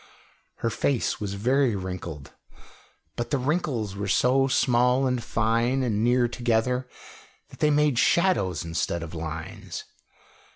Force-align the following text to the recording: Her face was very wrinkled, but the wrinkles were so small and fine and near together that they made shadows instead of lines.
Her 0.65 0.71
face 0.71 1.21
was 1.21 1.35
very 1.35 1.75
wrinkled, 1.75 2.33
but 3.15 3.29
the 3.29 3.37
wrinkles 3.37 3.95
were 3.95 4.07
so 4.07 4.47
small 4.47 5.05
and 5.05 5.23
fine 5.23 5.83
and 5.83 6.03
near 6.03 6.27
together 6.27 6.89
that 7.49 7.59
they 7.59 7.69
made 7.69 7.99
shadows 7.99 8.65
instead 8.65 9.03
of 9.03 9.13
lines. 9.13 9.83